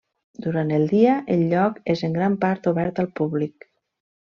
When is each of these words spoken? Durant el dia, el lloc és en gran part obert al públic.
Durant 0.45 0.71
el 0.77 0.85
dia, 0.93 1.11
el 1.35 1.45
lloc 1.53 1.79
és 1.97 2.03
en 2.11 2.19
gran 2.19 2.41
part 2.47 2.73
obert 2.77 3.05
al 3.07 3.15
públic. 3.23 3.73